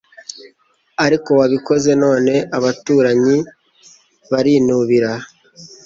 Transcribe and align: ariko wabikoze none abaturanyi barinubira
ariko 1.05 1.29
wabikoze 1.39 1.91
none 2.03 2.33
abaturanyi 2.57 3.37
barinubira 4.31 5.11